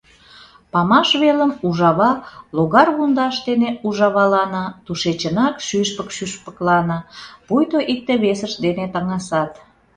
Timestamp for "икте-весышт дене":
7.93-8.85